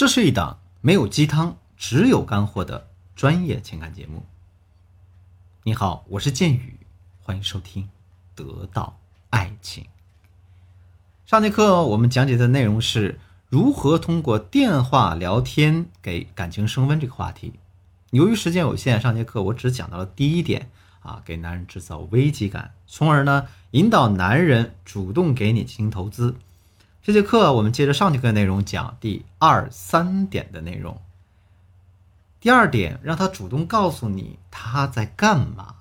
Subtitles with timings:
[0.00, 4.24] 这是一档没有鸡汤，只有干货的专业情感节目。
[5.62, 6.78] 你好，我是剑宇，
[7.18, 7.84] 欢迎收听
[8.34, 9.84] 《得到爱情》。
[11.26, 17.52] 上节课我们讲解的内容是如何通过电话聊天给感情升温这个话题。
[18.10, 20.70] 由于时间有限，上节课我只讲到了第一点
[21.00, 26.36] 啊，给男人制造危机感，从而呢引导男人主动给你进行投资。
[27.10, 31.00] 这节课我们接着上节课内容讲第二三点的内容。
[32.38, 35.74] 第二点，让他主动告诉你他在干嘛。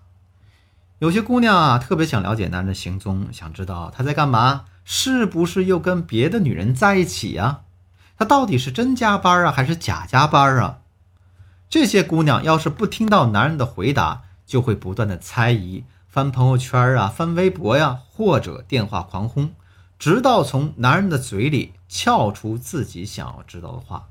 [0.98, 7.59] 有些姑娘啊，特别想了解男人的行踪，想知道他在干嘛，是不是又跟别的女人在一起呀？
[8.18, 10.80] 他到底是真加班啊，还是假加班啊？
[11.70, 19.52] 这些姑娘要是不听到男人的回答，就会不断的猜疑，翻朋友圈啊，翻微博呀，或者电话狂轰。
[19.99, 24.08] 直到从男人的嘴里撬出自己想要知道的话。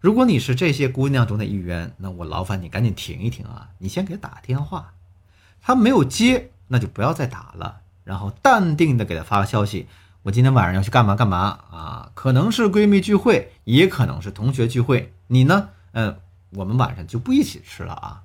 [0.00, 3.70] 如果你是这些姑娘中的一员，那我劳烦你赶紧停一停啊！
[3.78, 4.92] 你先给他打个电话，
[5.60, 7.80] 他没有接，那就不要再打了。
[8.04, 9.88] 然后淡定的给他发个消息：
[10.22, 12.10] 我今天晚上要去干嘛干嘛啊？
[12.14, 15.12] 可能是闺蜜聚会，也可能是同学聚会。
[15.26, 15.70] 你呢？
[15.92, 16.20] 嗯，
[16.50, 18.22] 我们晚上就不一起吃了啊。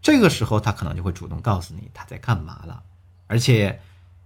[0.00, 2.82] 这个时候他可能就会主动告诉你他在干嘛了，
[3.28, 3.80] 而且。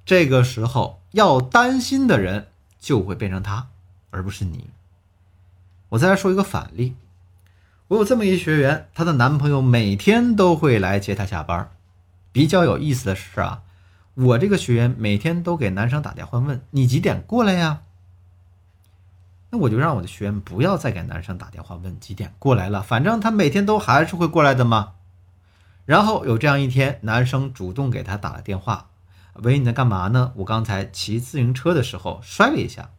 [0.06, 2.46] 这个时候要担心的人
[2.78, 3.66] 就会变成他，
[4.10, 4.70] 而不是你。
[5.88, 6.94] 我再来说一个反例，
[7.88, 11.70] 我有这么一学员，她的男朋友每天都会来接她下班。
[12.30, 13.62] 比较有意思的是啊，
[14.14, 17.82] 我这个学员每天都给男生打电话问你几点过来呀？
[19.50, 24.92] 那我就让我的学员不要再给男生打电话问几点过来了，反正他每天都还是会过来的嘛。
[25.84, 28.90] 然后有这样一天，男生主动给他打了电话。
[29.42, 30.32] 喂，你在干嘛呢？
[30.36, 32.90] 我刚才骑自行车的时候摔了一下。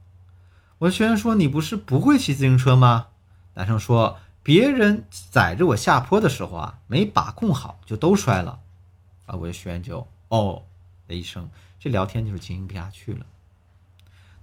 [0.80, 3.08] 我的学员说：“你不是不会骑自行车吗？”
[3.56, 8.60] 男生说：“别人载着我下坡的时候啊，没把控好，就都摔了。”
[9.26, 10.64] 啊，我的学员就哦
[11.08, 13.26] 的一声，这聊天就是进行不下去了。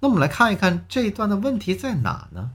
[0.00, 2.50] 那我们来看一看这一段的问题在哪呢？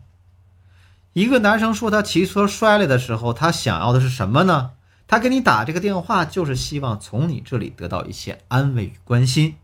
[1.13, 4.71] 一个男生说他骑车摔了的时候，他想要的是什么呢？
[5.09, 9.55] 他给你打这个电话，就是希望从你这里得到一些安慰与关心。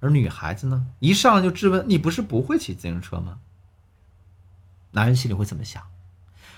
[0.00, 3.38] 而女孩子呢，一上来就质问：“你不是不会骑自行车吗？”
[4.90, 5.80] 男人心里会怎么想？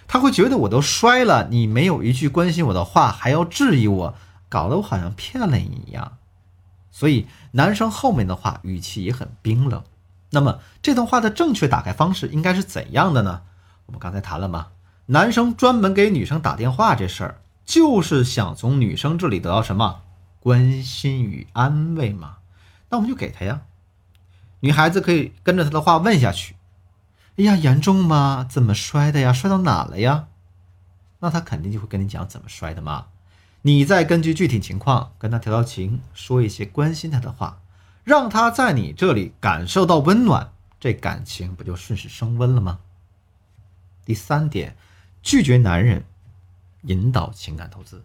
[0.08, 4.14] 他会觉得我都摔了，你没有一句关心我的话，还要质疑我，
[4.48, 6.16] 搞得我好像骗了你一样。
[6.90, 9.84] 所以男生后面的话语气也很冰冷。
[10.30, 13.42] 那么这段话的正确打开方式应该是怎样的呢？
[13.84, 14.68] 我们刚才谈了吗？
[15.04, 17.42] 男生专门给女生打电话这事儿。
[17.66, 20.02] 就是想从女生这里得到什么
[20.40, 22.38] 关心与安慰嘛？
[22.88, 23.62] 那我们就给她呀。
[24.60, 26.56] 女孩子可以跟着他的话问下去
[27.36, 28.46] ：“哎呀，严重吗？
[28.48, 29.32] 怎么摔的呀？
[29.32, 30.28] 摔到哪了呀？”
[31.20, 33.06] 那他肯定就会跟你讲怎么摔的嘛。
[33.62, 37.60] 你再根据具体情况跟他调调情，说一些关心他的话，
[38.04, 42.78] 让他在你这里感受到温暖，这感情不就顺势升温了吗？
[44.04, 44.76] 第三点，
[45.20, 46.04] 拒绝男人。
[46.86, 48.02] 引导情感投资。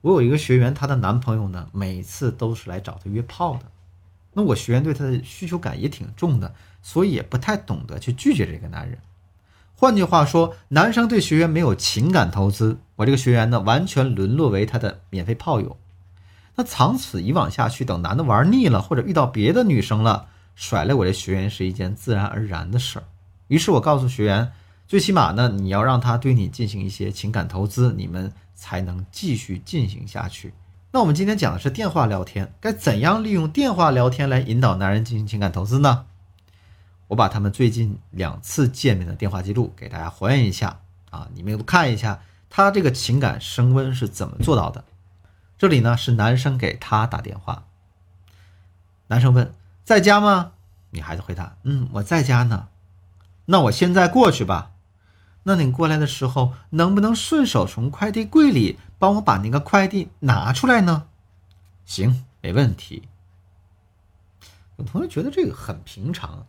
[0.00, 3.62] 我有一个学员，她的男朋友呢，每次都是来找她约炮的。
[4.34, 8.98] 那我学员对她的需求感也挺重的，所以也不太懂得去拒绝这个男人。
[9.74, 15.78] 换句话说，男生对学员没有情感投资，我这个学员呢，完全沦落为他的免费炮友。
[16.56, 23.04] 那长此以往下去，等男的玩腻了，或者遇到别的女生了，甩了我这学员是一件自然而然的事儿。
[23.48, 24.52] 于是我告诉学员。
[24.86, 30.52] 最起码呢，你要让他对你进行一些情感投资，你们才能继续进行下去。
[30.92, 36.06] 那我们今天讲的是电话聊天，该怎样利用电话聊天来引导男人进行情感投资呢？
[37.08, 40.80] 我把他们最近两次见面的电话记录给大家还原一下
[41.10, 44.84] 啊，你们看一下他这个情感升温是怎么做到的。
[45.58, 47.64] 这里呢是男生给他打电话，
[49.08, 49.52] 男生问
[49.82, 50.52] 在家吗？
[50.90, 52.68] 女孩子回答：嗯，我在家呢。
[53.46, 54.70] 那我现在过去吧。
[55.46, 61.06] 那你过来的时候，能不能顺手从快递柜里帮我把那个快递拿出来呢？
[61.84, 63.08] 行，没问题。
[64.76, 66.46] 有同学觉得这个很平常，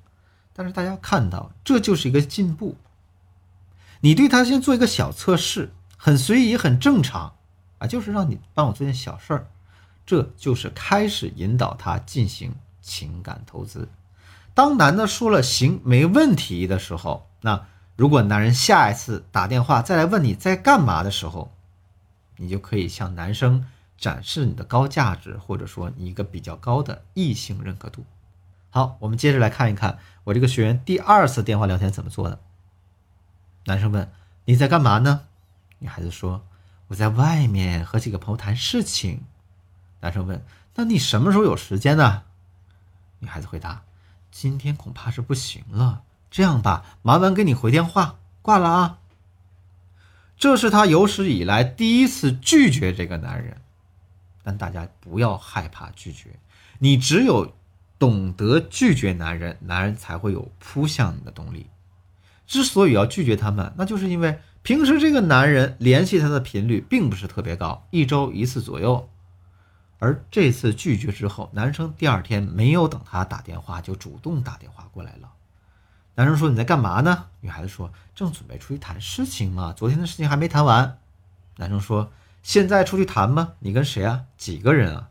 [0.53, 2.77] 但是大家看到，这就是一个进步。
[3.99, 7.35] 你对他先做一个小测试，很随意，很正常
[7.79, 9.47] 啊，就是让你帮我做件小事儿，
[10.05, 13.89] 这就是开始引导他进行情感投资。
[14.53, 17.67] 当男的说了“行，没问题”的时候，那。
[17.95, 21.53] 如果男人下一次打电话再来问你在干嘛的时候，
[22.37, 23.65] 你就可以向男生
[23.97, 28.05] 展示你的高价值，或者说你一个比较高的异性认可度。
[28.69, 32.39] 好，我们接着来看一看我这个学员第二次电话聊天怎么做的。
[33.63, 34.11] 男生问
[34.43, 35.21] ：“你在干嘛呢？”
[35.79, 36.45] 女孩子说
[36.89, 39.23] ：“我在外面和几个朋友谈事情。”
[40.01, 40.43] 男生问
[40.75, 42.23] ：“那你什么时候有时间呢？”
[43.19, 43.83] 女孩子回答
[44.29, 46.03] ：“今天恐怕是不行了。
[46.35, 48.99] 这样吧，麻烦给你回电话，挂了啊。”
[50.37, 53.61] 这是他有史以来第一次拒绝这个男人。
[54.43, 56.31] 但大家不要害怕拒绝，
[56.79, 57.55] 你只有
[57.97, 61.67] 懂得拒绝男人，男人才会有扑向你的动力。
[62.45, 69.09] 之所以要拒绝他们，那就是因为平时这个男人联系他的频率并不是特别高，一周一次左右。
[69.99, 75.31] 而这次拒绝之后，男生第二天没有等他打电话，就主动打电话过来了。
[76.15, 80.97] 男生说：“你在干嘛呢？”女孩子说：“正准备出去谈事情嘛，昨天的事情还没谈完。”
[81.57, 83.53] 男生说：“现在出去谈吗？
[83.59, 84.23] 你跟谁啊？
[84.37, 85.09] 几个人啊？”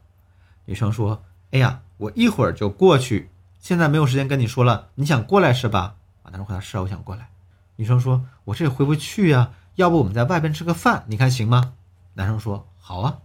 [0.67, 1.23] 女生说
[1.53, 3.31] ：“哎呀，我一会儿就过去，
[3.61, 4.89] 现在没有时间跟你说了。
[4.95, 7.29] 你想过来是吧？”啊，男生回答：“是啊，我想过来。”
[7.77, 11.75] 女生说：“我这也回不去呀，要不我们在外边吃个饭，你看行吗？”
[12.15, 13.19] 男生说：“好啊。”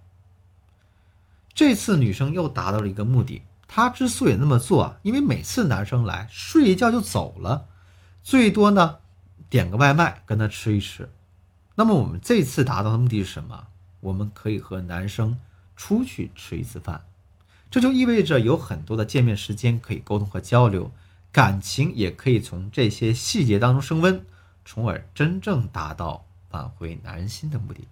[1.53, 3.43] 这次女生又达到了一个目的。
[3.71, 7.67] 她之所以那么做，因为每次男生来睡一觉就走了，
[8.23, 8.97] 最多呢
[9.47, 11.07] 点个外卖跟他吃一吃。
[11.75, 13.67] 那么我们这次达到的目的是什么？
[13.99, 15.39] 我们可以和男生
[15.75, 17.05] 出去吃一次饭，
[17.69, 20.91] 这就意味着有很多的见面时间可以沟通和交流，
[21.31, 24.25] 感情也可以从这些细节当中升温，
[24.65, 27.87] 从而真正达到挽回男人心的目的。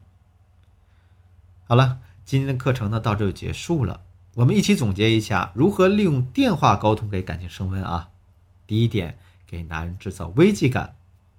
[1.68, 2.00] 好了。
[2.28, 4.02] 今天的课程呢，到这就结束了。
[4.38, 8.10] 我们一起总结一下，如何利用电话沟通给感情升温啊？
[8.68, 9.18] 第一点，
[9.48, 10.94] 给男人制造危机感；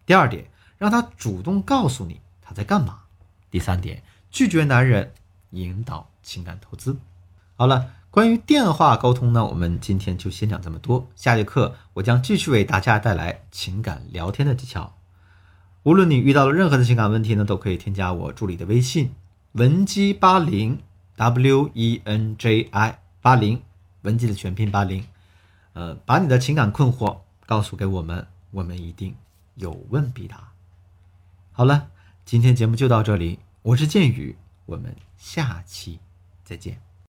[0.04, 3.04] 第二点，让他主动告诉你他在干嘛；
[3.52, 4.02] 第三点，
[4.32, 5.12] 拒绝男人，
[5.50, 6.98] 引导情感投资。
[7.54, 11.06] 好了，关于电话沟通呢，我们今天就先讲这么多。
[11.14, 14.96] 下节课我将继续为大家带来情感聊天的技巧。
[15.84, 19.12] 无论你遇到了任何的情感问题呢，都可以添加我助理的微信。
[19.52, 20.80] 文姬八零
[21.18, 23.60] ，W E N J I 八零，
[24.02, 25.04] 文姬的全拼八零，
[25.72, 29.14] 呃，把你的情感困惑告诉给我们，我们一定
[29.56, 30.52] 有问必答。
[31.52, 31.90] 好了，
[32.24, 35.98] 今天节目就到这里，我是剑宇，我们下期
[36.44, 36.87] 再见。